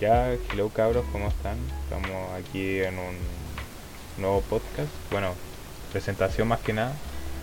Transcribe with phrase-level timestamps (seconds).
[0.00, 1.58] Ya, hello cabros, ¿cómo están?
[1.82, 3.16] Estamos aquí en un
[4.16, 4.90] nuevo podcast.
[5.10, 5.34] Bueno,
[5.90, 6.92] presentación más que nada.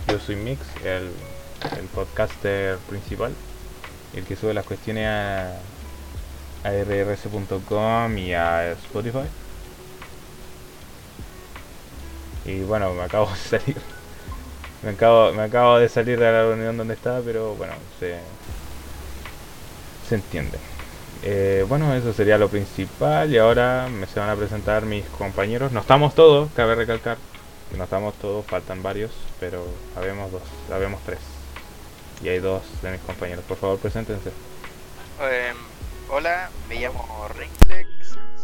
[0.08, 1.12] Yo soy Mix, el,
[1.78, 3.34] el podcaster principal,
[4.14, 5.50] el que sube las cuestiones a,
[6.64, 9.28] a rrs.com y a Spotify.
[12.46, 13.78] Y bueno, me acabo de salir.
[14.82, 18.20] Me acabo, me acabo de salir de la reunión donde estaba, pero bueno, se,
[20.08, 20.58] se entiende.
[21.28, 25.72] Eh, bueno, eso sería lo principal y ahora me se van a presentar mis compañeros.
[25.72, 27.18] No estamos todos, cabe recalcar
[27.72, 29.66] que no estamos todos, faltan varios, pero
[29.96, 31.20] habemos dos, habemos tres.
[32.22, 33.44] Y hay dos de mis compañeros.
[33.46, 34.30] Por favor, preséntense.
[35.22, 35.54] Eh,
[36.10, 37.90] hola, me llamo Ringlex,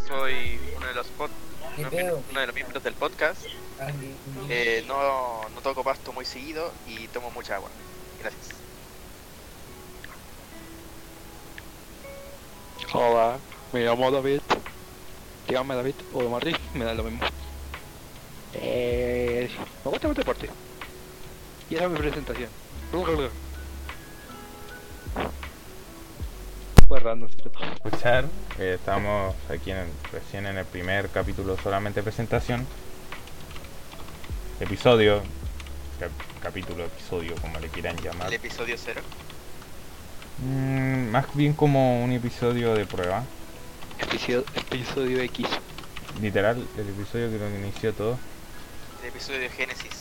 [0.08, 1.30] soy uno de los pod-
[1.76, 3.44] ¿Qué uno, de los miembros del podcast.
[4.50, 7.70] Eh, no, no toco pasto muy seguido y tomo mucha agua.
[8.20, 8.56] Gracias.
[12.94, 13.40] Hola,
[13.72, 14.40] me llamo David.
[15.48, 17.26] Dígame David o Marri, me da lo mismo.
[18.54, 19.50] Eh,
[19.84, 20.50] me gusta el deporte.
[21.70, 22.50] Y esa es mi presentación.
[26.88, 27.60] Fue random, ¿cierto?
[27.86, 28.26] Escuchar,
[28.60, 32.68] eh, estamos aquí en el- recién en el primer capítulo solamente presentación.
[34.60, 35.24] Episodio,
[36.00, 38.28] cap- capítulo, episodio, como le quieran llamar.
[38.28, 39.02] El episodio 0.
[40.44, 43.24] Mm, más bien como un episodio de prueba.
[44.00, 45.46] Episodio, episodio X.
[46.22, 48.18] Literal, el episodio que lo inició todo.
[49.02, 49.92] El episodio de Génesis.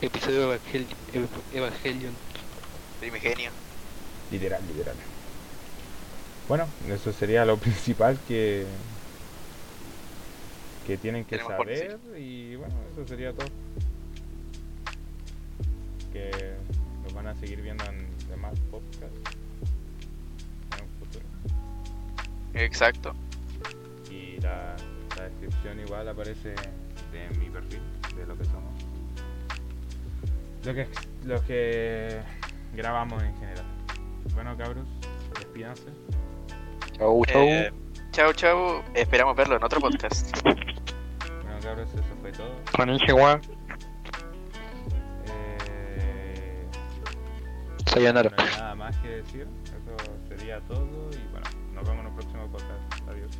[0.00, 2.14] Episodio Evangel Ev- Evangelion.
[3.00, 3.50] Primigenio.
[4.30, 4.94] Literal, literal.
[6.48, 8.64] Bueno, eso sería lo principal que
[10.86, 13.46] que tienen que Tenemos saber y bueno, eso sería todo.
[17.42, 19.36] Seguir viendo en demás podcasts
[20.76, 21.24] en un futuro.
[22.54, 23.14] Exacto.
[24.08, 24.76] Y la,
[25.16, 27.80] la descripción igual aparece de mi perfil,
[28.16, 28.72] de lo que somos.
[30.64, 30.86] Lo que,
[31.24, 32.20] lo que
[32.76, 33.64] grabamos en general.
[34.34, 34.86] Bueno, cabros,
[35.36, 35.88] despídanse.
[36.96, 37.42] Chau, chau.
[37.42, 37.72] Eh,
[38.12, 38.82] chau, chau.
[38.94, 40.40] Esperamos verlo en otro podcast.
[40.44, 42.54] Bueno, cabros, eso fue todo.
[42.76, 43.40] Konnichiwa.
[47.92, 48.30] Sayonara.
[48.30, 49.46] no hay nada más que decir.
[49.64, 49.96] Eso
[50.28, 51.10] sería todo.
[51.12, 53.08] Y bueno, nos vemos en el próximo podcast.
[53.08, 53.30] Adiós.